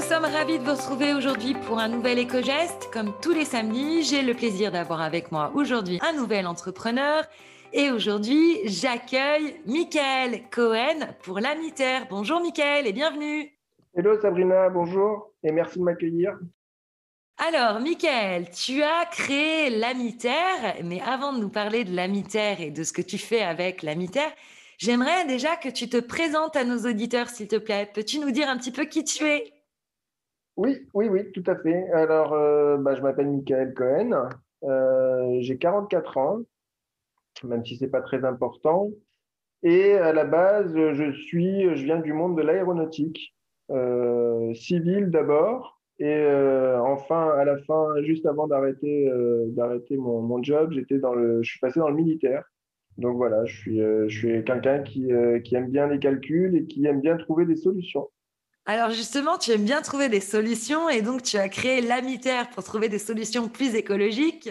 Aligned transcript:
nous 0.00 0.06
sommes 0.06 0.24
ravis 0.24 0.58
de 0.58 0.64
vous 0.64 0.72
retrouver 0.72 1.12
aujourd'hui 1.12 1.52
pour 1.66 1.78
un 1.78 1.88
nouvel 1.88 2.18
éco-geste. 2.18 2.88
Comme 2.90 3.12
tous 3.20 3.32
les 3.32 3.44
samedis, 3.44 4.02
j'ai 4.02 4.22
le 4.22 4.32
plaisir 4.32 4.72
d'avoir 4.72 5.02
avec 5.02 5.30
moi 5.30 5.52
aujourd'hui 5.54 5.98
un 6.00 6.14
nouvel 6.14 6.46
entrepreneur. 6.46 7.24
Et 7.74 7.90
aujourd'hui, 7.90 8.60
j'accueille 8.64 9.60
Michael 9.66 10.48
Cohen 10.50 11.06
pour 11.22 11.38
l'Amiter. 11.38 11.98
Bonjour 12.08 12.40
Michael 12.40 12.86
et 12.86 12.92
bienvenue. 12.94 13.50
Hello 13.94 14.18
Sabrina, 14.18 14.70
bonjour 14.70 15.34
et 15.42 15.52
merci 15.52 15.78
de 15.78 15.84
m'accueillir. 15.84 16.38
Alors, 17.36 17.78
Michael, 17.80 18.48
tu 18.50 18.82
as 18.82 19.04
créé 19.04 19.68
l'Amiter, 19.68 20.82
mais 20.82 21.02
avant 21.02 21.34
de 21.34 21.40
nous 21.40 21.50
parler 21.50 21.84
de 21.84 21.94
l'Amiter 21.94 22.56
et 22.60 22.70
de 22.70 22.84
ce 22.84 22.94
que 22.94 23.02
tu 23.02 23.18
fais 23.18 23.42
avec 23.42 23.82
l'Amiter, 23.82 24.28
J'aimerais 24.78 25.26
déjà 25.26 25.56
que 25.56 25.68
tu 25.68 25.90
te 25.90 25.98
présentes 25.98 26.56
à 26.56 26.64
nos 26.64 26.88
auditeurs, 26.88 27.28
s'il 27.28 27.48
te 27.48 27.56
plaît. 27.56 27.90
Peux-tu 27.92 28.18
nous 28.18 28.30
dire 28.30 28.48
un 28.48 28.56
petit 28.56 28.72
peu 28.72 28.86
qui 28.86 29.04
tu 29.04 29.26
es? 29.26 29.52
Oui, 30.56 30.86
oui, 30.94 31.08
oui, 31.08 31.32
tout 31.32 31.44
à 31.46 31.56
fait. 31.56 31.90
Alors, 31.90 32.32
euh, 32.32 32.76
bah, 32.76 32.94
je 32.94 33.02
m'appelle 33.02 33.28
Michael 33.28 33.74
Cohen. 33.74 34.28
Euh, 34.64 35.38
j'ai 35.40 35.56
44 35.56 36.18
ans, 36.18 36.40
même 37.44 37.64
si 37.64 37.76
ce 37.76 37.84
n'est 37.84 37.90
pas 37.90 38.02
très 38.02 38.24
important. 38.24 38.90
Et 39.62 39.94
à 39.94 40.12
la 40.12 40.24
base, 40.24 40.74
je 40.74 41.12
suis, 41.12 41.62
je 41.76 41.84
viens 41.84 41.98
du 42.00 42.12
monde 42.12 42.36
de 42.36 42.42
l'aéronautique, 42.42 43.34
euh, 43.70 44.54
civile 44.54 45.10
d'abord, 45.10 45.80
et 45.98 46.26
enfin, 46.80 47.28
à 47.36 47.44
la 47.44 47.58
fin, 47.58 48.00
juste 48.02 48.24
avant 48.24 48.46
d'arrêter, 48.46 49.12
d'arrêter 49.48 49.98
mon, 49.98 50.22
mon, 50.22 50.42
job, 50.42 50.72
dans 50.90 51.14
le, 51.14 51.42
je 51.42 51.50
suis 51.50 51.60
passé 51.60 51.78
dans 51.78 51.90
le 51.90 51.94
militaire. 51.94 52.44
Donc 53.00 53.16
voilà, 53.16 53.44
je 53.46 53.56
suis, 53.56 53.80
euh, 53.80 54.08
je 54.08 54.18
suis 54.18 54.44
quelqu'un 54.44 54.82
qui, 54.82 55.12
euh, 55.12 55.40
qui, 55.40 55.54
aime 55.54 55.70
bien 55.70 55.86
les 55.86 55.98
calculs 55.98 56.54
et 56.54 56.66
qui 56.66 56.84
aime 56.86 57.00
bien 57.00 57.16
trouver 57.16 57.46
des 57.46 57.56
solutions. 57.56 58.08
Alors 58.66 58.90
justement, 58.90 59.38
tu 59.38 59.50
aimes 59.52 59.64
bien 59.64 59.82
trouver 59.82 60.08
des 60.08 60.20
solutions 60.20 60.88
et 60.88 61.02
donc 61.02 61.22
tu 61.22 61.36
as 61.36 61.48
créé 61.48 61.80
l'Amiter 61.80 62.42
pour 62.54 62.62
trouver 62.62 62.88
des 62.88 62.98
solutions 62.98 63.48
plus 63.48 63.74
écologiques. 63.74 64.50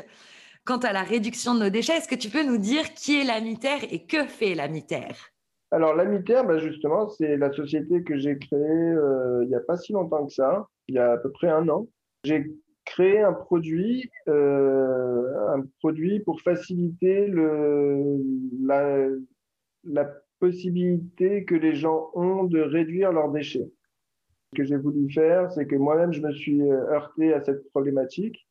Quant 0.65 0.77
à 0.77 0.91
la 0.91 1.03
réduction 1.03 1.55
de 1.55 1.61
nos 1.61 1.69
déchets, 1.69 1.97
est-ce 1.97 2.07
que 2.07 2.15
tu 2.15 2.29
peux 2.29 2.43
nous 2.43 2.57
dire 2.57 2.93
qui 2.93 3.19
est 3.19 3.23
l'Amiter 3.23 3.77
et 3.91 4.05
que 4.05 4.25
fait 4.25 4.55
l'Amiter 4.55 5.07
Alors 5.71 5.95
l'Amiter, 5.95 6.41
bah, 6.45 6.57
justement, 6.57 7.07
c'est 7.09 7.37
la 7.37 7.51
société 7.53 8.03
que 8.03 8.17
j'ai 8.17 8.37
créée 8.37 8.59
euh, 8.59 9.43
il 9.43 9.49
n'y 9.49 9.55
a 9.55 9.61
pas 9.61 9.77
si 9.77 9.93
longtemps 9.93 10.25
que 10.25 10.33
ça, 10.33 10.67
il 10.87 10.95
y 10.95 10.99
a 10.99 11.13
à 11.13 11.17
peu 11.17 11.31
près 11.31 11.49
un 11.49 11.67
an. 11.69 11.87
J'ai 12.23 12.51
créer 12.89 13.21
un 13.21 13.33
produit, 13.33 14.09
euh, 14.27 15.53
un 15.53 15.63
produit 15.79 16.19
pour 16.21 16.41
faciliter 16.41 17.31
la, 18.63 19.07
possibilité 20.39 21.43
que 21.43 21.55
les 21.55 21.75
gens 21.75 22.11
ont 22.13 22.45
de 22.45 22.61
réduire 22.61 23.11
leurs 23.11 23.29
déchets. 23.29 23.69
Que 24.55 24.63
j'ai 24.63 24.77
voulu 24.77 25.11
faire, 25.11 25.51
c'est 25.51 25.67
que 25.67 25.75
moi-même, 25.75 26.11
je 26.11 26.21
me 26.21 26.31
suis 26.31 26.63
euh, 26.63 26.91
heurté 26.91 27.33
à 27.33 27.41
cette 27.41 27.69
problématique. 27.69 28.47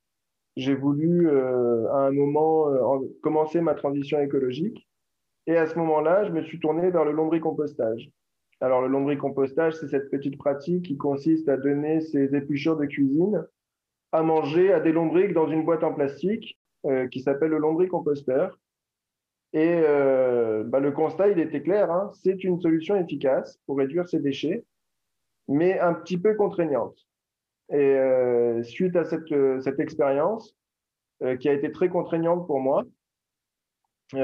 J'ai 0.57 0.75
voulu, 0.75 1.29
euh, 1.29 1.89
à 1.91 2.07
un 2.07 2.13
moment, 2.13 2.69
euh, 2.69 3.09
commencer 3.21 3.61
ma 3.61 3.75
transition 3.75 4.21
écologique. 4.21 4.89
Et 5.49 5.57
à 5.57 5.67
ce 5.67 5.77
moment-là, 5.77 6.25
je 6.25 6.31
me 6.31 6.43
suis 6.43 6.61
tourné 6.61 6.91
vers 6.91 7.05
le 7.05 7.11
lombricompostage. 7.11 8.11
Alors, 8.61 8.81
le 8.81 8.87
lombricompostage, 8.87 9.75
c'est 9.75 9.89
cette 9.89 10.09
petite 10.09 10.39
pratique 10.39 10.85
qui 10.85 10.97
consiste 10.97 11.49
à 11.49 11.57
donner 11.57 12.01
ses 12.01 12.33
épluchures 12.35 12.77
de 12.77 12.87
cuisine 12.87 13.45
à 14.13 14.23
manger 14.23 14.73
à 14.73 14.81
des 14.81 14.93
lombriques 14.93 15.33
dans 15.33 15.49
une 15.49 15.65
boîte 15.65 15.85
en 15.85 15.93
plastique 15.93 16.59
qui 17.11 17.21
s'appelle 17.21 17.51
le 17.51 17.59
lombricomposteur. 17.59 18.59
Et 19.53 19.83
bah, 20.65 20.81
le 20.81 20.91
constat, 20.93 21.29
il 21.29 21.39
était 21.39 21.63
clair, 21.63 21.91
hein, 21.93 22.11
c'est 22.15 22.43
une 22.43 22.61
solution 22.61 22.97
efficace 22.97 23.61
pour 23.67 23.77
réduire 23.79 24.09
ces 24.09 24.19
déchets, 24.19 24.65
mais 25.49 25.79
un 25.79 25.95
petit 25.95 26.19
peu 26.19 26.35
contraignante. 26.35 26.97
Et 27.71 27.77
euh, 27.77 28.63
suite 28.63 28.97
à 28.97 29.05
cette, 29.05 29.35
cette 29.63 29.81
expérience, 29.81 30.55
qui 31.41 31.49
a 31.49 31.53
été 31.53 31.73
très 31.73 31.89
contraignante 31.89 32.47
pour 32.47 32.61
moi, 32.61 32.85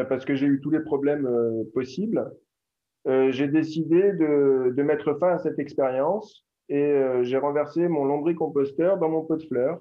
parce 0.08 0.24
que 0.24 0.36
j'ai 0.36 0.46
eu 0.46 0.60
tous 0.60 0.70
les 0.70 0.78
problèmes 0.78 1.28
possibles, 1.74 2.30
j'ai 3.04 3.48
décidé 3.48 4.12
de, 4.12 4.82
mettre 4.82 5.14
fin 5.14 5.30
à 5.30 5.38
cette 5.38 5.58
expérience 5.58 6.44
et 6.68 6.82
euh, 6.82 7.22
j'ai 7.22 7.36
renversé 7.36 7.88
mon 7.88 8.04
lombricomposteur 8.04 8.98
dans 8.98 9.08
mon 9.08 9.24
pot 9.24 9.36
de 9.36 9.42
fleurs. 9.42 9.80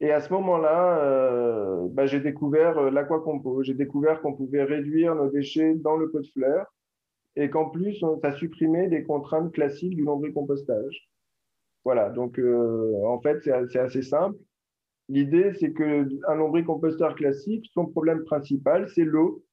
Et 0.00 0.10
à 0.12 0.20
ce 0.20 0.32
moment-là, 0.32 0.98
euh, 0.98 1.88
bah, 1.90 2.06
j'ai 2.06 2.20
découvert 2.20 2.78
euh, 2.78 2.90
l'aquacompo. 2.90 3.62
J'ai 3.62 3.74
découvert 3.74 4.20
qu'on 4.20 4.34
pouvait 4.34 4.64
réduire 4.64 5.14
nos 5.14 5.28
déchets 5.28 5.74
dans 5.74 5.96
le 5.96 6.10
pot 6.10 6.20
de 6.20 6.26
fleurs 6.28 6.72
et 7.36 7.50
qu'en 7.50 7.70
plus, 7.70 8.04
ça 8.22 8.32
supprimait 8.32 8.88
des 8.88 9.04
contraintes 9.04 9.52
classiques 9.52 9.96
du 9.96 10.04
lombricompostage. 10.04 11.08
Voilà, 11.84 12.10
donc 12.10 12.38
en 12.38 13.20
fait, 13.20 13.42
c'est 13.42 13.78
assez 13.78 14.02
simple. 14.02 14.38
L'idée, 15.08 15.52
c'est 15.54 15.72
qu'un 15.72 16.34
lombricomposteur 16.34 17.14
classique, 17.14 17.68
son 17.72 17.86
problème 17.86 18.24
principal, 18.24 18.88
c'est 18.88 19.04
l'eau. 19.04 19.44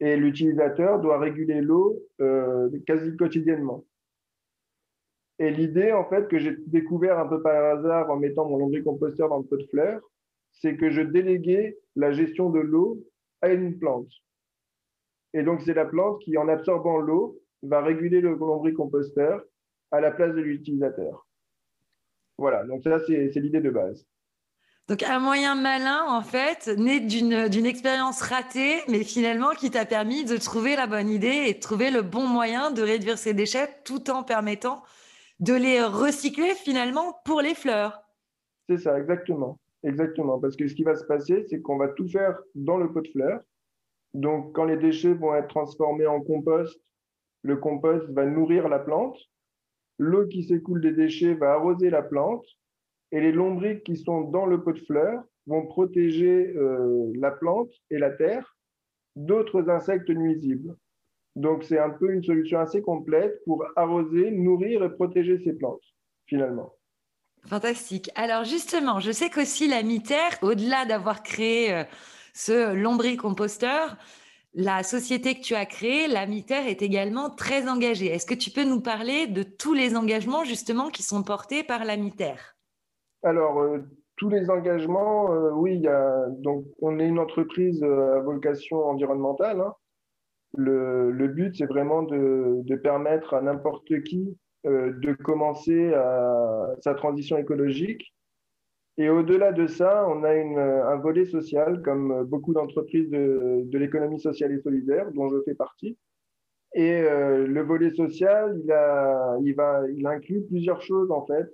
Et 0.00 0.16
l'utilisateur 0.16 1.00
doit 1.00 1.18
réguler 1.18 1.60
l'eau 1.60 2.02
quasi 2.86 3.16
quotidiennement. 3.16 3.84
Et 5.38 5.50
l'idée, 5.50 5.92
en 5.92 6.04
fait, 6.04 6.26
que 6.28 6.38
j'ai 6.38 6.56
découvert 6.66 7.18
un 7.18 7.26
peu 7.26 7.40
par 7.42 7.78
hasard 7.78 8.10
en 8.10 8.16
mettant 8.16 8.48
mon 8.48 8.58
lombricomposteur 8.58 9.28
dans 9.28 9.38
le 9.38 9.44
pot 9.44 9.56
de 9.56 9.66
fleurs, 9.66 10.00
c'est 10.50 10.76
que 10.76 10.90
je 10.90 11.02
déléguais 11.02 11.78
la 11.94 12.10
gestion 12.10 12.50
de 12.50 12.58
l'eau 12.58 13.04
à 13.40 13.52
une 13.52 13.78
plante. 13.78 14.10
Et 15.34 15.42
donc, 15.42 15.62
c'est 15.62 15.74
la 15.74 15.84
plante 15.84 16.20
qui, 16.20 16.36
en 16.38 16.48
absorbant 16.48 16.98
l'eau, 16.98 17.40
va 17.62 17.82
réguler 17.82 18.20
le 18.20 18.34
lombricomposteur 18.34 19.42
à 19.90 20.00
la 20.00 20.10
place 20.10 20.34
de 20.34 20.40
l'utilisateur. 20.40 21.26
Voilà, 22.38 22.64
donc 22.64 22.82
ça, 22.84 22.98
c'est 23.00 23.34
l'idée 23.36 23.60
de 23.60 23.70
base. 23.70 24.06
Donc, 24.88 25.02
un 25.02 25.18
moyen 25.18 25.54
malin, 25.54 26.04
en 26.08 26.22
fait, 26.22 26.68
né 26.78 27.00
d'une 27.00 27.66
expérience 27.66 28.22
ratée, 28.22 28.78
mais 28.88 29.04
finalement 29.04 29.50
qui 29.50 29.70
t'a 29.70 29.84
permis 29.84 30.24
de 30.24 30.38
trouver 30.38 30.76
la 30.76 30.86
bonne 30.86 31.10
idée 31.10 31.44
et 31.46 31.54
de 31.54 31.58
trouver 31.58 31.90
le 31.90 32.00
bon 32.00 32.26
moyen 32.26 32.70
de 32.70 32.80
réduire 32.80 33.18
ses 33.18 33.34
déchets 33.34 33.68
tout 33.84 34.10
en 34.10 34.22
permettant 34.22 34.82
de 35.40 35.52
les 35.52 35.82
recycler 35.82 36.54
finalement 36.54 37.20
pour 37.24 37.42
les 37.42 37.54
fleurs. 37.54 38.02
C'est 38.68 38.78
ça, 38.78 38.98
exactement. 38.98 39.58
Exactement. 39.82 40.38
Parce 40.38 40.56
que 40.56 40.66
ce 40.66 40.74
qui 40.74 40.84
va 40.84 40.96
se 40.96 41.04
passer, 41.04 41.44
c'est 41.48 41.60
qu'on 41.60 41.76
va 41.76 41.88
tout 41.88 42.08
faire 42.08 42.38
dans 42.54 42.78
le 42.78 42.90
pot 42.90 43.02
de 43.02 43.08
fleurs. 43.08 43.40
Donc, 44.14 44.54
quand 44.54 44.64
les 44.64 44.76
déchets 44.76 45.14
vont 45.14 45.34
être 45.34 45.48
transformés 45.48 46.06
en 46.06 46.20
compost, 46.20 46.80
le 47.42 47.56
compost 47.56 48.08
va 48.10 48.26
nourrir 48.26 48.68
la 48.68 48.78
plante. 48.78 49.18
L'eau 49.98 50.26
qui 50.26 50.44
s'écoule 50.44 50.80
des 50.80 50.92
déchets 50.92 51.34
va 51.34 51.52
arroser 51.52 51.90
la 51.90 52.02
plante. 52.02 52.44
Et 53.12 53.20
les 53.20 53.32
lombriques 53.32 53.84
qui 53.84 53.96
sont 53.96 54.22
dans 54.22 54.46
le 54.46 54.62
pot 54.62 54.72
de 54.72 54.80
fleurs 54.80 55.22
vont 55.46 55.66
protéger 55.66 56.54
euh, 56.56 57.10
la 57.16 57.30
plante 57.30 57.70
et 57.90 57.98
la 57.98 58.10
terre 58.10 58.56
d'autres 59.16 59.68
insectes 59.68 60.10
nuisibles. 60.10 60.76
Donc, 61.36 61.64
c'est 61.64 61.78
un 61.78 61.90
peu 61.90 62.12
une 62.12 62.22
solution 62.22 62.60
assez 62.60 62.82
complète 62.82 63.42
pour 63.44 63.64
arroser, 63.76 64.30
nourrir 64.30 64.82
et 64.82 64.90
protéger 64.90 65.38
ces 65.44 65.52
plantes, 65.52 65.82
finalement. 66.26 66.74
Fantastique. 67.46 68.10
Alors, 68.14 68.44
justement, 68.44 69.00
je 69.00 69.12
sais 69.12 69.30
qu'aussi 69.30 69.68
la 69.68 69.82
Miter, 69.82 70.38
au-delà 70.42 70.84
d'avoir 70.84 71.22
créé 71.22 71.72
euh, 71.72 71.84
ce 72.38 72.72
lombricomposteur, 72.72 73.96
la 74.54 74.84
société 74.84 75.34
que 75.34 75.40
tu 75.40 75.56
as 75.56 75.66
créée, 75.66 76.06
la 76.06 76.24
Miter, 76.24 76.68
est 76.68 76.82
également 76.82 77.30
très 77.30 77.68
engagée. 77.68 78.06
Est-ce 78.06 78.26
que 78.26 78.34
tu 78.34 78.50
peux 78.50 78.62
nous 78.62 78.80
parler 78.80 79.26
de 79.26 79.42
tous 79.42 79.74
les 79.74 79.96
engagements, 79.96 80.44
justement, 80.44 80.88
qui 80.88 81.02
sont 81.02 81.24
portés 81.24 81.64
par 81.64 81.84
la 81.84 81.96
Miter? 81.96 82.36
Alors, 83.24 83.58
euh, 83.58 83.80
tous 84.14 84.28
les 84.28 84.50
engagements, 84.50 85.32
euh, 85.32 85.50
oui, 85.50 85.84
donc, 86.38 86.64
on 86.80 87.00
est 87.00 87.08
une 87.08 87.18
entreprise 87.18 87.82
à 87.82 88.20
vocation 88.20 88.84
environnementale. 88.84 89.60
Hein, 89.60 89.74
le, 90.56 91.26
but, 91.26 91.56
c'est 91.56 91.66
vraiment 91.66 92.04
de, 92.04 92.76
permettre 92.76 93.34
à 93.34 93.42
n'importe 93.42 94.02
qui 94.04 94.38
euh, 94.64 94.92
de 94.92 95.12
commencer 95.12 95.92
sa 96.82 96.94
transition 96.94 97.36
écologique. 97.36 98.14
Et 98.98 99.08
au-delà 99.08 99.52
de 99.52 99.66
ça, 99.66 100.06
on 100.08 100.24
a 100.24 100.30
un 100.32 100.96
volet 100.96 101.24
social, 101.24 101.82
comme 101.82 102.24
beaucoup 102.24 102.52
d'entreprises 102.52 103.08
de, 103.10 103.78
l'économie 103.78 104.20
sociale 104.20 104.52
et 104.52 104.60
solidaire, 104.60 105.10
dont 105.12 105.28
je 105.28 105.40
fais 105.44 105.54
partie. 105.54 105.96
Et 106.74 107.00
euh, 107.00 107.46
le 107.46 107.62
volet 107.62 107.92
social, 107.92 108.60
il, 109.42 110.06
inclut 110.06 110.42
plusieurs 110.42 110.82
choses 110.82 111.10
en 111.10 111.24
fait. 111.26 111.48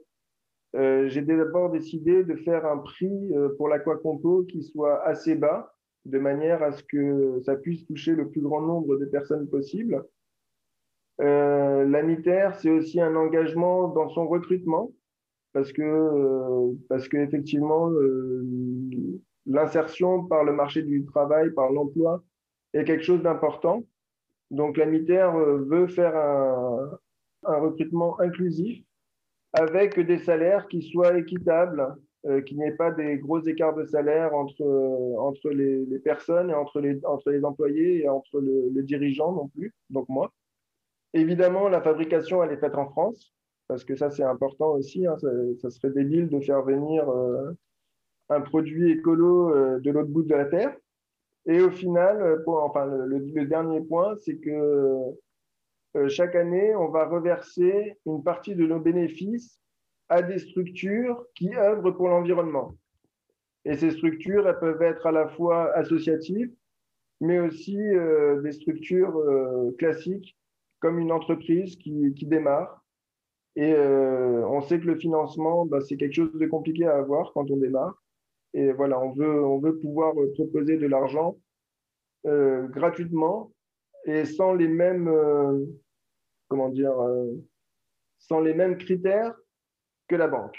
Euh, 0.75 1.09
j'ai 1.09 1.23
d'abord 1.23 1.71
décidé 1.71 2.25
de 2.25 2.35
faire 2.35 2.67
un 2.67 2.79
prix 2.79 3.33
pour 3.59 3.69
l'aquacompo 3.69 4.45
qui 4.45 4.63
soit 4.63 5.05
assez 5.05 5.35
bas, 5.35 5.75
de 6.05 6.19
manière 6.19 6.63
à 6.63 6.73
ce 6.73 6.83
que 6.83 7.41
ça 7.45 7.57
puisse 7.57 7.87
toucher 7.87 8.15
le 8.15 8.29
plus 8.29 8.41
grand 8.41 8.61
nombre 8.61 8.97
de 8.97 9.05
personnes 9.05 9.49
possible. 9.49 10.05
Euh, 11.21 11.87
c'est 12.59 12.71
aussi 12.71 13.01
un 13.01 13.15
engagement 13.15 13.89
dans 13.89 14.09
son 14.09 14.27
recrutement, 14.27 14.93
parce 15.55 15.73
que, 15.73 15.83
euh, 15.83 16.75
parce 16.91 17.09
que 17.09 17.17
effectivement, 17.17 17.91
euh, 17.91 18.45
l'insertion 19.47 20.25
par 20.27 20.45
le 20.45 20.53
marché 20.53 20.83
du 20.83 21.07
travail, 21.07 21.51
par 21.53 21.73
l'emploi, 21.73 22.23
est 22.75 22.85
quelque 22.85 23.05
chose 23.05 23.23
d'important. 23.23 23.85
Donc, 24.51 24.77
l'AMITER 24.77 25.31
veut 25.67 25.87
faire 25.87 26.17
un, 26.17 26.99
un 27.45 27.59
recrutement 27.59 28.21
inclusif 28.21 28.85
avec 29.53 29.99
des 29.99 30.19
salaires 30.19 30.67
qui 30.69 30.83
soient 30.83 31.17
équitables, 31.17 31.95
euh, 32.27 32.41
qu'il 32.43 32.59
n'y 32.59 32.65
ait 32.65 32.73
pas 32.73 32.91
des 32.91 33.19
gros 33.19 33.41
écarts 33.41 33.75
de 33.75 33.85
salaire 33.85 34.35
entre, 34.35 34.63
euh, 34.63 35.19
entre 35.19 35.51
les, 35.51 35.85
les, 35.87 35.99
personnes 36.01 36.51
et 36.51 36.55
entre 36.55 36.81
les, 36.81 37.05
entre 37.05 37.31
les 37.31 37.45
employés 37.45 38.03
et 38.03 38.09
entre 38.09 38.41
le, 38.41 38.71
le, 38.75 38.83
dirigeant 38.83 39.33
non 39.33 39.49
plus, 39.49 39.73
donc 39.91 40.09
moi. 40.09 40.33
Évidemment, 41.13 41.69
la 41.69 41.81
fabrication, 41.81 42.43
elle 42.43 42.51
est 42.51 42.57
faite 42.57 42.75
en 42.75 42.91
France, 42.91 43.33
parce 43.69 43.85
que 43.85 43.97
ça, 43.97 44.11
c'est 44.11 44.23
important 44.23 44.73
aussi. 44.73 45.07
Hein, 45.07 45.17
ça, 45.61 45.71
serait 45.71 45.91
débile 45.91 46.29
de 46.29 46.41
faire 46.41 46.63
venir 46.63 47.09
euh, 47.09 47.53
un 48.29 48.41
produit 48.41 48.93
écolo 48.93 49.55
euh, 49.55 49.81
de 49.81 49.91
l'autre 49.91 50.11
bout 50.11 50.23
de 50.23 50.35
la 50.35 50.45
Terre. 50.45 50.77
Et 51.47 51.61
au 51.61 51.71
final, 51.71 52.23
euh, 52.23 52.43
enfin, 52.47 52.87
le, 52.87 53.45
dernier 53.47 53.81
point, 53.81 54.17
c'est 54.21 54.39
que 54.39 54.99
chaque 56.09 56.35
année, 56.35 56.75
on 56.75 56.89
va 56.89 57.07
reverser 57.07 57.99
une 58.05 58.25
partie 58.25 58.57
de 58.57 58.67
nos 58.67 58.81
bénéfices 58.81 59.61
à 60.09 60.23
des 60.23 60.39
structures 60.39 61.25
qui 61.35 61.55
œuvrent 61.55 61.93
pour 61.93 62.09
l'environnement. 62.09 62.75
Et 63.65 63.77
ces 63.77 63.93
structures, 63.93 64.49
elles 64.49 64.59
peuvent 64.59 64.83
être 64.83 65.07
à 65.07 65.13
la 65.13 65.29
fois 65.29 65.73
associatives, 65.73 66.53
mais 67.21 67.39
aussi 67.39 67.79
des 68.43 68.53
structures 68.53 69.23
classiques, 69.79 70.37
comme 70.81 70.99
une 70.99 71.13
entreprise 71.13 71.77
qui, 71.77 72.13
qui 72.15 72.27
démarre. 72.27 72.84
Et 73.57 73.73
euh, 73.73 74.47
on 74.49 74.61
sait 74.63 74.81
que 74.81 74.87
le 74.87 74.97
financement, 74.97 75.65
bah, 75.65 75.81
c'est 75.81 75.97
quelque 75.97 76.15
chose 76.15 76.33
de 76.35 76.47
compliqué 76.47 76.87
à 76.87 76.97
avoir 76.97 77.33
quand 77.33 77.51
on 77.51 77.57
démarre. 77.57 78.03
Et 78.53 78.73
voilà, 78.73 79.01
on 79.01 79.13
veut, 79.13 79.45
on 79.45 79.59
veut 79.59 79.79
pouvoir 79.79 80.15
proposer 80.35 80.77
de 80.77 80.87
l'argent 80.87 81.37
euh, 82.27 82.67
gratuitement 82.69 83.53
et 84.07 84.25
sans 84.25 84.55
les 84.55 84.69
mêmes, 84.69 85.09
euh, 85.09 85.65
comment 86.49 86.69
dire, 86.69 86.95
sans 88.19 88.41
les 88.41 88.55
mêmes 88.55 88.77
critères 88.77 89.35
que 90.09 90.17
la 90.17 90.29
banque. 90.29 90.59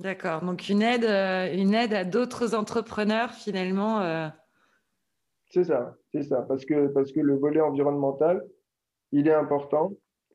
D'accord. 0.00 0.42
Donc 0.42 0.68
une 0.68 0.82
aide, 0.82 1.04
une 1.04 1.74
aide 1.74 1.94
à 1.94 2.04
d'autres 2.04 2.54
entrepreneurs 2.54 3.32
finalement. 3.32 4.00
Euh... 4.00 4.28
C'est 5.50 5.64
ça, 5.64 5.96
c'est 6.12 6.22
ça. 6.22 6.42
Parce 6.42 6.64
que, 6.64 6.88
parce 6.88 7.12
que 7.12 7.20
le 7.20 7.36
volet 7.36 7.60
environnemental, 7.60 8.42
il 9.12 9.28
est 9.28 9.34
important 9.34 9.92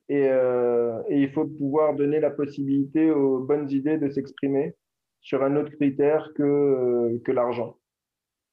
et, 0.09 0.27
euh, 0.27 1.01
et, 1.07 1.21
il 1.21 1.31
faut 1.31 1.45
pouvoir 1.45 1.93
donner 1.93 2.19
la 2.19 2.31
possibilité 2.31 3.11
aux 3.11 3.39
bonnes 3.39 3.69
idées 3.69 3.97
de 3.97 4.09
s'exprimer 4.09 4.75
sur 5.21 5.43
un 5.43 5.55
autre 5.55 5.71
critère 5.71 6.31
que, 6.35 6.43
euh, 6.43 7.21
que 7.23 7.31
l'argent. 7.31 7.77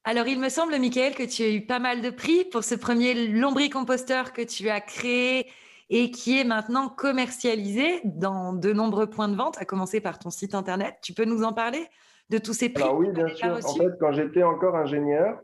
Alors, 0.03 0.27
il 0.27 0.39
me 0.39 0.49
semble, 0.49 0.77
Michael, 0.79 1.15
que 1.15 1.23
tu 1.23 1.43
as 1.43 1.51
eu 1.51 1.65
pas 1.65 1.79
mal 1.79 2.01
de 2.01 2.09
prix 2.09 2.45
pour 2.45 2.63
ce 2.63 2.75
premier 2.75 3.27
lombricomposteur 3.27 4.31
que 4.31 4.41
tu 4.41 4.69
as 4.69 4.79
créé 4.79 5.47
et 5.89 6.11
qui 6.11 6.39
est 6.39 6.43
maintenant 6.43 6.89
commercialisé 6.89 8.01
dans 8.03 8.53
de 8.53 8.71
nombreux 8.71 9.09
points 9.09 9.27
de 9.27 9.35
vente, 9.35 9.57
à 9.59 9.65
commencer 9.65 9.99
par 9.99 10.19
ton 10.19 10.29
site 10.29 10.53
internet. 10.53 10.95
Tu 11.01 11.13
peux 11.13 11.25
nous 11.25 11.43
en 11.43 11.53
parler 11.53 11.85
de 12.29 12.37
tous 12.37 12.53
ces 12.53 12.69
prix 12.69 12.83
Alors 12.83 12.97
oui, 12.97 13.11
bien 13.11 13.27
sûr. 13.27 13.47
En 13.47 13.75
fait, 13.75 13.91
quand 13.99 14.11
j'étais 14.11 14.43
encore 14.43 14.75
ingénieur, 14.75 15.39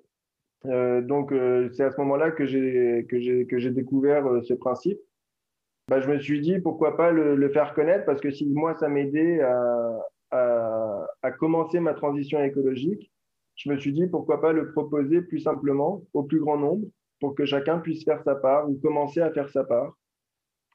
euh, 0.66 1.02
donc 1.02 1.32
euh, 1.32 1.70
c'est 1.74 1.84
à 1.84 1.92
ce 1.92 1.98
moment-là 1.98 2.32
que 2.32 2.46
j'ai 2.46 3.06
que 3.10 3.68
découvert 3.70 4.28
euh, 4.28 4.42
ce 4.44 4.54
principe. 4.54 5.00
Bah, 5.90 6.00
je 6.00 6.10
me 6.10 6.20
suis 6.20 6.40
dit 6.40 6.60
pourquoi 6.60 6.96
pas 6.96 7.12
le, 7.12 7.50
faire 7.50 7.74
connaître 7.74 8.06
parce 8.06 8.22
que 8.22 8.32
si 8.32 8.46
moi 8.46 8.74
ça 8.76 8.88
m'aidait 8.88 9.42
à, 9.42 10.00
à, 10.32 11.08
à 11.22 11.32
commencer 11.32 11.80
ma 11.80 11.94
transition 11.94 12.42
écologique, 12.42 13.12
je 13.56 13.70
me 13.70 13.78
suis 13.78 13.94
dit 13.94 14.08
pourquoi 14.08 14.42
pas 14.42 14.54
le 14.54 14.72
proposer 14.72 15.22
plus 15.22 15.40
simplement 15.40 16.04
au 16.14 16.24
plus 16.24 16.40
grand 16.40 16.58
nombre 16.58 16.88
pour 17.20 17.36
que 17.36 17.46
chacun 17.46 17.80
puisse 17.80 18.04
faire 18.04 18.22
sa 18.24 18.36
part 18.36 18.70
ou 18.70 18.80
commencer 18.82 19.22
à 19.22 19.32
faire 19.32 19.50
sa 19.50 19.64
part. 19.64 19.94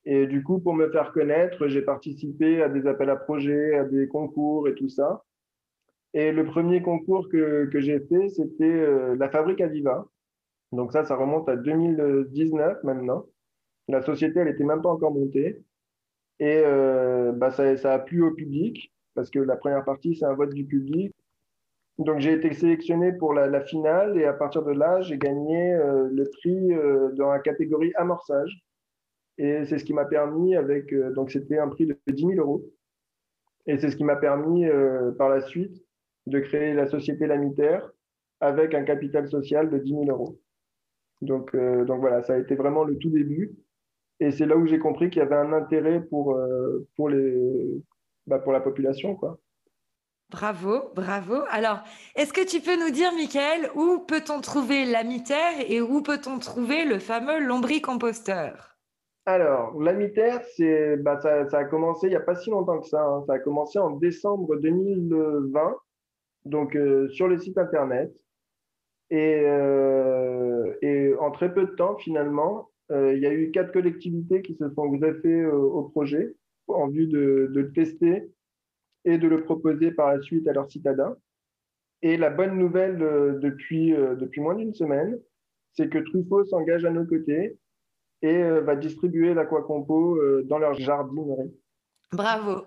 Et 0.04 0.26
du 0.26 0.42
coup, 0.42 0.60
pour 0.60 0.74
me 0.74 0.90
faire 0.90 1.12
connaître, 1.12 1.68
j'ai 1.68 1.82
participé 1.82 2.62
à 2.62 2.68
des 2.68 2.86
appels 2.86 3.10
à 3.10 3.16
projets, 3.16 3.74
à 3.74 3.84
des 3.84 4.08
concours 4.08 4.68
et 4.68 4.74
tout 4.74 4.88
ça. 4.88 5.24
Et 6.14 6.32
le 6.32 6.44
premier 6.46 6.80
concours 6.80 7.28
que, 7.28 7.66
que 7.66 7.80
j'ai 7.80 8.00
fait, 8.00 8.28
c'était 8.30 8.64
euh, 8.64 9.16
la 9.16 9.28
Fabrique 9.28 9.60
Aviva. 9.60 10.06
Donc 10.72 10.92
ça, 10.92 11.04
ça 11.04 11.16
remonte 11.16 11.48
à 11.48 11.56
2019 11.56 12.82
maintenant. 12.84 13.26
La 13.88 14.02
société, 14.02 14.40
elle 14.40 14.48
n'était 14.48 14.64
même 14.64 14.82
pas 14.82 14.90
encore 14.90 15.12
montée. 15.12 15.64
Et 16.40 16.62
euh, 16.64 17.32
bah, 17.32 17.50
ça, 17.50 17.92
a 17.92 17.98
plu 17.98 18.22
au 18.22 18.32
public, 18.32 18.92
parce 19.14 19.30
que 19.30 19.38
la 19.38 19.56
première 19.56 19.84
partie, 19.84 20.14
c'est 20.14 20.26
un 20.26 20.34
vote 20.34 20.54
du 20.54 20.64
public. 20.64 21.14
Donc 21.98 22.20
j'ai 22.20 22.32
été 22.32 22.52
sélectionné 22.52 23.12
pour 23.12 23.34
la, 23.34 23.60
finale 23.60 24.20
et 24.20 24.24
à 24.24 24.32
partir 24.32 24.62
de 24.62 24.70
là, 24.70 25.00
j'ai 25.00 25.18
gagné 25.18 25.72
euh, 25.72 26.08
le 26.12 26.30
prix 26.30 26.72
euh, 26.72 27.10
dans 27.14 27.30
la 27.32 27.40
catégorie 27.40 27.92
amorçage. 27.96 28.62
Et 29.36 29.64
c'est 29.64 29.78
ce 29.78 29.84
qui 29.84 29.94
m'a 29.94 30.04
permis, 30.04 30.54
avec 30.54 30.94
donc 31.14 31.30
c'était 31.30 31.58
un 31.58 31.68
prix 31.68 31.86
de 31.86 31.96
10 32.08 32.26
000 32.26 32.32
euros. 32.34 32.64
Et 33.66 33.78
c'est 33.78 33.90
ce 33.90 33.96
qui 33.96 34.04
m'a 34.04 34.16
permis 34.16 34.66
par 35.16 35.28
la 35.28 35.40
suite 35.40 35.80
de 36.26 36.40
créer 36.40 36.74
la 36.74 36.88
société 36.88 37.26
Lamitaire 37.26 37.88
avec 38.40 38.74
un 38.74 38.82
capital 38.82 39.28
social 39.28 39.70
de 39.70 39.78
10 39.78 39.90
000 39.90 40.04
euros. 40.06 40.40
Donc 41.20 41.54
voilà, 41.54 42.24
ça 42.24 42.34
a 42.34 42.38
été 42.38 42.56
vraiment 42.56 42.82
le 42.82 42.98
tout 42.98 43.10
début. 43.10 43.56
Et 44.20 44.30
c'est 44.32 44.46
là 44.46 44.56
où 44.56 44.66
j'ai 44.66 44.78
compris 44.78 45.10
qu'il 45.10 45.20
y 45.20 45.24
avait 45.24 45.36
un 45.36 45.52
intérêt 45.52 46.00
pour, 46.00 46.34
euh, 46.34 46.86
pour, 46.96 47.08
les, 47.08 47.82
bah, 48.26 48.38
pour 48.38 48.52
la 48.52 48.60
population. 48.60 49.14
Quoi. 49.14 49.38
Bravo, 50.30 50.90
bravo. 50.94 51.36
Alors, 51.50 51.80
est-ce 52.14 52.32
que 52.34 52.46
tu 52.46 52.60
peux 52.60 52.78
nous 52.78 52.90
dire, 52.90 53.12
Michael, 53.12 53.70
où 53.74 54.00
peut-on 54.00 54.40
trouver 54.40 54.84
l'amitaire 54.84 55.54
et 55.66 55.80
où 55.80 56.02
peut-on 56.02 56.38
trouver 56.38 56.84
le 56.84 56.98
fameux 56.98 57.40
lombricomposteur? 57.40 58.76
Alors, 59.24 59.78
l'amitaire, 59.80 60.40
bah, 61.00 61.20
ça, 61.20 61.48
ça, 61.48 61.58
a 61.58 61.64
commencé 61.64 62.06
il 62.06 62.10
n'y 62.10 62.16
a 62.16 62.20
pas 62.20 62.34
si 62.34 62.50
longtemps 62.50 62.80
que 62.80 62.86
ça. 62.86 63.02
Hein. 63.02 63.24
Ça 63.26 63.34
a 63.34 63.38
commencé 63.38 63.78
en 63.78 63.90
décembre 63.90 64.56
2020, 64.56 65.76
donc 66.46 66.76
euh, 66.76 67.08
sur 67.10 67.28
le 67.28 67.38
site 67.38 67.58
internet. 67.58 68.10
Et, 69.10 69.42
euh, 69.44 70.74
et, 70.82 71.14
en 71.20 71.30
très 71.30 71.52
peu 71.52 71.66
de 71.66 71.74
temps, 71.74 71.96
finalement, 71.96 72.70
il 72.90 73.18
y 73.18 73.26
a 73.26 73.32
eu 73.32 73.50
quatre 73.50 73.72
collectivités 73.72 74.42
qui 74.42 74.54
se 74.54 74.68
sont 74.70 74.86
greffées 74.88 75.44
au 75.44 75.82
projet 75.84 76.34
en 76.68 76.88
vue 76.88 77.06
de, 77.06 77.50
de, 77.52 77.60
le 77.60 77.72
tester 77.72 78.30
et 79.04 79.18
de 79.18 79.28
le 79.28 79.42
proposer 79.42 79.90
par 79.90 80.12
la 80.12 80.20
suite 80.22 80.48
à 80.48 80.52
leur 80.52 80.70
citadins. 80.70 81.16
Et 82.02 82.16
la 82.16 82.30
bonne 82.30 82.56
nouvelle 82.56 82.98
depuis, 83.40 83.92
depuis 83.92 84.40
moins 84.40 84.54
d'une 84.54 84.74
semaine, 84.74 85.18
c'est 85.78 85.88
que 85.88 85.98
Truffaut 85.98 86.44
s'engage 86.44 86.84
à 86.84 86.90
nos 86.90 87.04
côtés 87.04 87.58
et 88.22 88.42
euh, 88.42 88.60
va 88.60 88.76
distribuer 88.76 89.34
l'aquacompo 89.34 90.16
euh, 90.16 90.44
dans 90.48 90.58
leur 90.58 90.74
jardinerie. 90.74 91.54
Bravo. 92.12 92.64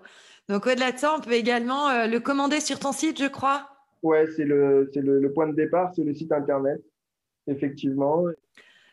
Donc 0.48 0.66
au-delà 0.66 0.92
de 0.92 0.98
ça, 0.98 1.14
on 1.16 1.20
peut 1.20 1.32
également 1.32 1.88
euh, 1.88 2.06
le 2.06 2.20
commander 2.20 2.60
sur 2.60 2.78
ton 2.78 2.92
site, 2.92 3.20
je 3.20 3.28
crois? 3.28 3.68
Ouais, 4.02 4.26
c'est 4.34 4.44
le, 4.44 4.90
le, 4.94 5.20
le, 5.20 5.32
point 5.32 5.46
de 5.46 5.54
départ, 5.54 5.92
c'est 5.94 6.04
le 6.04 6.14
site 6.14 6.32
internet, 6.32 6.80
effectivement. 7.46 8.24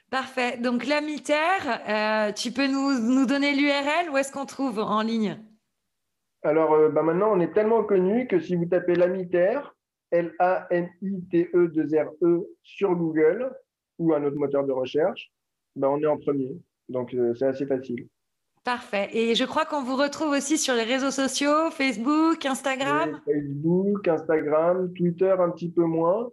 Parfait. 0.10 0.58
Donc 0.58 0.88
la 0.88 1.02
Terre, 1.24 1.82
euh, 1.88 2.32
tu 2.32 2.52
peux 2.52 2.68
nous, 2.68 3.00
nous 3.00 3.26
donner 3.26 3.54
l'URL 3.54 4.10
Où 4.12 4.18
est-ce 4.18 4.32
qu'on 4.32 4.46
trouve 4.46 4.80
en 4.80 5.02
ligne? 5.02 5.38
Alors 6.42 6.74
euh, 6.74 6.90
bah 6.90 7.04
maintenant, 7.04 7.32
on 7.32 7.40
est 7.40 7.54
tellement 7.54 7.84
connu 7.84 8.28
que 8.28 8.40
si 8.40 8.56
vous 8.56 8.66
tapez 8.66 8.96
Terre, 9.30 9.76
L-A-M-I-T-E-2-R-E 10.12 10.88
sur 12.64 12.96
Google 12.96 13.52
ou 14.00 14.14
un 14.14 14.24
autre 14.24 14.38
moteur 14.38 14.66
de 14.66 14.72
recherche, 14.72 15.32
ben, 15.76 15.90
on 15.90 16.02
est 16.02 16.08
en 16.08 16.18
premier. 16.18 16.58
Donc, 16.88 17.14
euh, 17.14 17.36
c'est 17.36 17.46
assez 17.46 17.66
facile. 17.66 18.08
Parfait. 18.64 19.10
Et 19.14 19.36
je 19.36 19.46
crois 19.46 19.66
qu'on 19.66 19.84
vous 19.84 19.96
retrouve 19.96 20.32
aussi 20.32 20.58
sur 20.58 20.74
les 20.74 20.84
réseaux 20.84 21.12
sociaux, 21.12 21.70
Facebook, 21.72 22.46
Instagram. 22.46 23.22
Facebook, 23.26 24.08
Instagram, 24.08 24.92
Twitter 24.94 25.36
un 25.40 25.50
petit 25.52 25.70
peu 25.70 25.84
moins. 25.84 26.30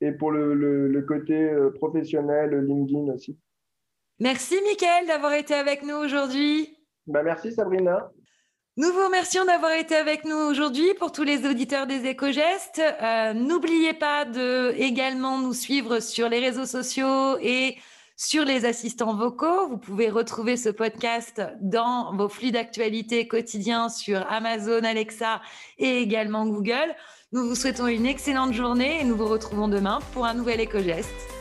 Et 0.00 0.12
pour 0.12 0.30
le, 0.30 0.54
le, 0.54 0.88
le 0.88 1.02
côté 1.02 1.34
euh, 1.34 1.70
professionnel, 1.70 2.50
LinkedIn 2.66 3.12
aussi. 3.12 3.38
Merci, 4.18 4.56
Mickaël, 4.68 5.06
d'avoir 5.06 5.32
été 5.34 5.54
avec 5.54 5.82
nous 5.82 5.96
aujourd'hui. 5.96 6.76
Ben, 7.06 7.22
merci, 7.22 7.52
Sabrina. 7.52 8.10
Nous 8.76 8.92
vous 8.92 9.04
remercions 9.04 9.44
d'avoir 9.44 9.72
été 9.72 9.94
avec 9.96 10.24
nous 10.24 10.36
aujourd'hui 10.36 10.94
pour 10.98 11.12
tous 11.12 11.24
les 11.24 11.46
auditeurs 11.46 11.86
des 11.86 12.06
éco-gestes. 12.06 12.80
Euh, 12.80 13.34
N'oubliez 13.34 13.94
pas 13.94 14.24
de 14.24 14.72
également 14.76 15.38
nous 15.38 15.52
suivre 15.52 16.00
sur 16.00 16.28
les 16.28 16.38
réseaux 16.38 16.66
sociaux 16.66 17.36
et 17.42 17.76
sur 18.20 18.44
les 18.44 18.66
assistants 18.66 19.14
vocaux. 19.14 19.66
Vous 19.68 19.78
pouvez 19.78 20.10
retrouver 20.10 20.58
ce 20.58 20.68
podcast 20.68 21.40
dans 21.62 22.14
vos 22.14 22.28
flux 22.28 22.50
d'actualité 22.50 23.26
quotidiens 23.26 23.88
sur 23.88 24.30
Amazon, 24.30 24.84
Alexa 24.84 25.40
et 25.78 26.02
également 26.02 26.44
Google. 26.44 26.94
Nous 27.32 27.48
vous 27.48 27.54
souhaitons 27.54 27.86
une 27.86 28.04
excellente 28.04 28.52
journée 28.52 29.00
et 29.00 29.04
nous 29.04 29.16
vous 29.16 29.26
retrouvons 29.26 29.68
demain 29.68 30.00
pour 30.12 30.26
un 30.26 30.34
nouvel 30.34 30.60
éco-geste. 30.60 31.39